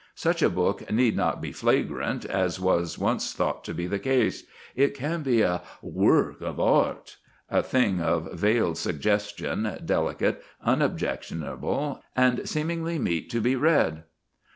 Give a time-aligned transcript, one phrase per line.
[0.15, 4.45] Such a book need not be flagrant, as was once thought to be the case;
[4.75, 7.17] it can be "a work of art"
[7.51, 14.01] a thing of veiled suggestion, delicate, unobjectionable, and seemingly meet to be read.